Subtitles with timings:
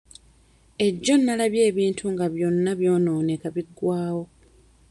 [0.85, 4.23] Ejjo nnalabye ebintu nga byonna byonooneka biggwawo.